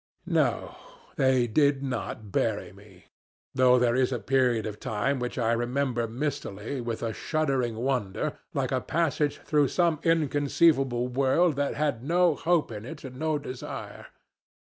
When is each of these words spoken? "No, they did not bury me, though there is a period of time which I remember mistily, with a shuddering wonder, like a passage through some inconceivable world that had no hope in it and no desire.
"No, 0.25 0.77
they 1.15 1.45
did 1.45 1.83
not 1.83 2.31
bury 2.31 2.73
me, 2.73 3.05
though 3.53 3.77
there 3.77 3.95
is 3.95 4.11
a 4.11 4.17
period 4.17 4.65
of 4.65 4.79
time 4.79 5.19
which 5.19 5.37
I 5.37 5.51
remember 5.53 6.07
mistily, 6.07 6.81
with 6.81 7.03
a 7.03 7.13
shuddering 7.13 7.75
wonder, 7.75 8.39
like 8.51 8.71
a 8.71 8.81
passage 8.81 9.37
through 9.45 9.67
some 9.67 9.99
inconceivable 10.01 11.07
world 11.07 11.55
that 11.57 11.75
had 11.75 12.03
no 12.03 12.33
hope 12.33 12.71
in 12.71 12.83
it 12.83 13.03
and 13.03 13.17
no 13.19 13.37
desire. 13.37 14.07